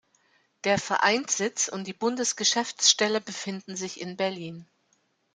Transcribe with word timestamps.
Der 0.63 0.79
Vereinssitz 0.79 1.67
und 1.67 1.85
die 1.85 1.93
Bundesgeschäftsstelle 1.93 3.21
befinden 3.21 3.75
sich 3.75 4.01
in 4.01 4.17
Berlin. 4.17 4.67